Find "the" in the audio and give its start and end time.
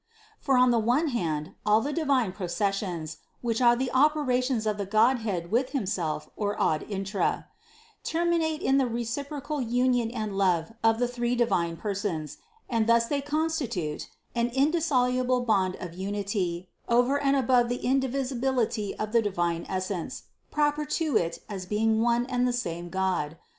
0.71-0.79, 1.79-1.93, 3.75-3.91, 4.79-4.85, 8.79-8.87, 10.97-11.07, 17.69-17.85, 19.11-19.21, 22.47-22.53